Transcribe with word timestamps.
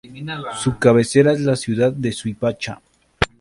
Su 0.59 0.79
cabecera 0.79 1.31
es 1.31 1.41
la 1.41 1.55
ciudad 1.55 1.93
de 1.93 2.11
Suipacha. 2.11 2.81